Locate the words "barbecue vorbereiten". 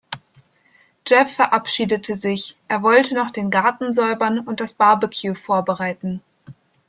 4.73-6.23